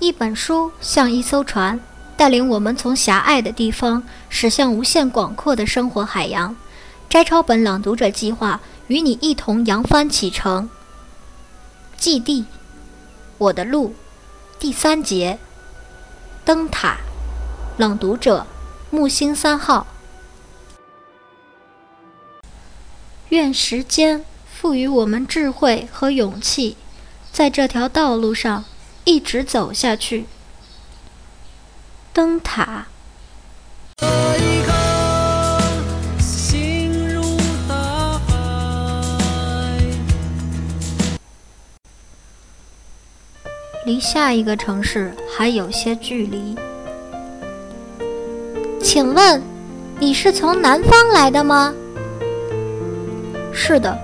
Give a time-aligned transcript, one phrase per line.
[0.00, 1.78] 一本书像一艘船，
[2.16, 6.56] 带领我们从狭隘的地方驶向无限广阔的生活海洋。
[7.10, 10.70] 摘抄本朗读者计划与你一同扬帆启程。
[11.98, 12.46] 祭地，
[13.36, 13.94] 我的路，
[14.58, 15.38] 第三节。
[16.46, 16.96] 灯塔，
[17.76, 18.46] 朗读者
[18.88, 19.86] 木星三号。
[23.28, 26.78] 愿时间赋予我们智慧和勇气，
[27.30, 28.64] 在这条道路上。
[29.10, 30.26] 一直走下去。
[32.12, 32.86] 灯塔。
[43.84, 46.56] 离下一个城市还有些距离。
[48.80, 49.42] 请问，
[49.98, 51.74] 你是从南方来的吗？
[53.52, 53.98] 是的。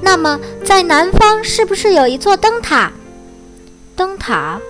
[0.00, 2.92] 那么，在南方是不是有一座灯塔？
[3.98, 4.60] 灯塔，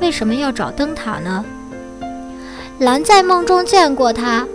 [0.00, 1.44] 为什么要找灯塔呢？
[2.78, 4.46] 蓝在梦中见过它，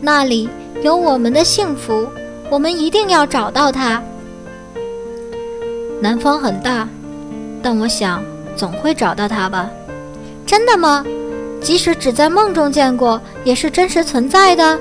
[0.00, 0.48] 那里
[0.80, 2.06] 有我们的幸福，
[2.52, 4.00] 我们一定要找到它。
[6.00, 6.88] 南方很大，
[7.60, 8.22] 但我想
[8.54, 9.68] 总会找到它吧？
[10.46, 11.04] 真的吗？
[11.60, 14.78] 即使只在梦中见过，也是真实存在的。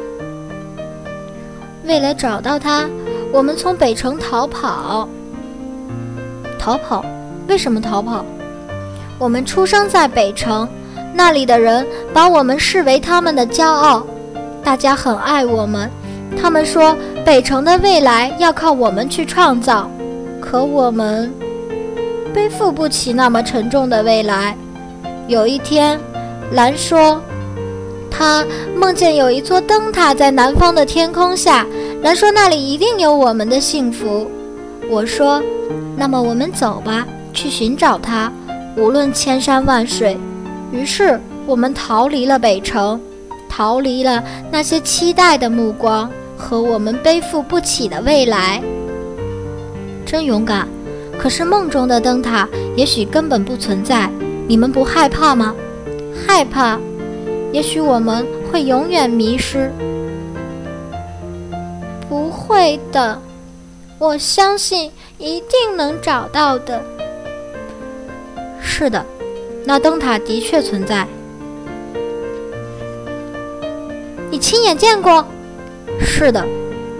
[1.85, 2.87] 为了找到它，
[3.33, 5.09] 我们从北城逃跑。
[6.59, 7.03] 逃跑？
[7.47, 8.23] 为什么逃跑？
[9.19, 10.67] 我们出生在北城，
[11.13, 14.05] 那里的人把我们视为他们的骄傲，
[14.63, 15.89] 大家很爱我们。
[16.39, 19.89] 他们说北城的未来要靠我们去创造，
[20.39, 21.33] 可我们
[22.31, 24.55] 背负不起那么沉重的未来。
[25.27, 25.99] 有一天，
[26.51, 27.19] 蓝说，
[28.11, 31.65] 他梦见有一座灯塔在南方的天空下。
[32.03, 34.29] 蓝说那里一定有我们的幸福。
[34.89, 35.41] 我说，
[35.97, 38.31] 那么我们走吧，去寻找它。
[38.77, 40.15] 无论千山万水，
[40.71, 43.01] 于是我们逃离了北城，
[43.49, 48.61] 逃离了那些期待的目光和我们背负不起的未来。
[50.05, 50.67] 真勇敢！
[51.19, 54.07] 可是梦中的灯塔也许根本不存在，
[54.47, 55.55] 你们不害怕吗？
[56.27, 56.79] 害怕？
[57.51, 59.71] 也许我们会永远迷失。
[62.07, 63.19] 不会的，
[63.97, 66.79] 我相信一定能找到的。
[68.79, 69.03] 是的，
[69.65, 71.07] 那灯塔的确存在。
[74.29, 75.25] 你亲眼见过？
[75.99, 76.45] 是的，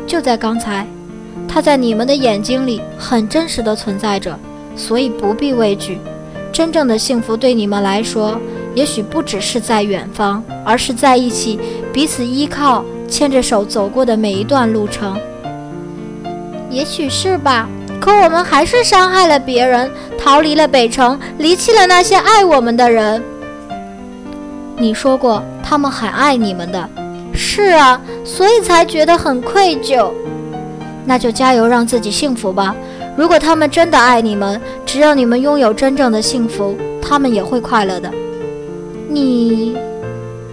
[0.07, 0.87] 就在刚才。
[1.47, 4.35] 它在你们的眼睛里很真实的存在着，
[4.75, 5.99] 所以不必畏惧。
[6.51, 8.41] 真正的幸福对你们来说，
[8.73, 11.59] 也许不只是在远方，而是在一起，
[11.93, 15.15] 彼此依靠，牵着手走过的每一段路程。
[16.71, 17.69] 也许是吧。
[17.99, 19.89] 可我们还是伤害了别人，
[20.27, 23.23] 逃离了北城，离弃了那些爱我们的人。
[24.75, 26.89] 你说过他们很爱你们的，
[27.33, 30.11] 是啊，所以才觉得很愧疚。
[31.05, 32.75] 那就加油，让自己幸福吧。
[33.15, 38.11] 如果他们真的爱你们，只要你们拥有真正的幸福，他们也会快乐的。
[39.07, 39.77] 你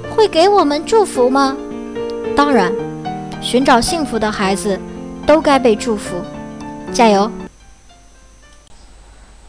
[0.09, 1.57] 会给我们祝福吗？
[2.37, 2.73] 当然，
[3.41, 4.79] 寻找幸福的孩子
[5.27, 6.15] 都该被祝福。
[6.93, 7.29] 加油！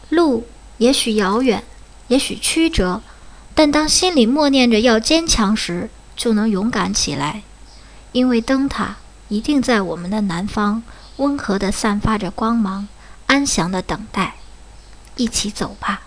[0.08, 0.46] 路
[0.78, 1.64] 也许遥远，
[2.08, 3.02] 也许曲折，
[3.54, 7.42] 但当心里默念着要坚强时，就能勇敢起来。
[8.12, 8.96] 因为灯塔
[9.28, 10.82] 一定在我们的南方，
[11.16, 12.88] 温和地散发着光芒，
[13.26, 14.36] 安详地等待。
[15.16, 16.02] 一起走吧。